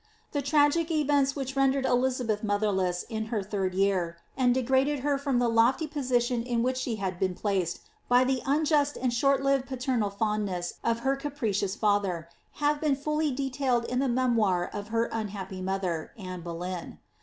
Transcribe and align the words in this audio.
The 0.31 0.41
tragic 0.41 0.89
events 0.89 1.35
which 1.35 1.55
rendered 1.55 1.85
Elizabeth 1.85 2.43
motherless 2.43 3.03
in 3.03 3.25
her 3.25 3.43
third 3.43 3.75
year, 3.75 4.17
and 4.35 4.51
degraded 4.51 5.01
her 5.01 5.19
from 5.19 5.37
the 5.37 5.47
lofty 5.47 5.85
position 5.85 6.41
in 6.41 6.63
which 6.63 6.77
she 6.77 6.95
had 6.95 7.19
beeo 7.19 7.35
placed 7.35 7.81
by 8.09 8.23
the 8.23 8.41
unjust 8.43 8.97
and 8.99 9.13
short 9.13 9.43
lived 9.43 9.67
paternal 9.67 10.09
fondness 10.09 10.73
of 10.83 11.01
her 11.01 11.15
capricious 11.15 11.75
father, 11.75 12.29
have 12.53 12.81
been 12.81 12.95
fully 12.95 13.29
detailed 13.31 13.85
in 13.85 13.99
the 13.99 14.09
memoir 14.09 14.71
of 14.73 14.87
her 14.87 15.05
unhappy 15.13 15.61
mother, 15.61 16.13
Anne 16.17 16.41
Boleyn. 16.41 16.97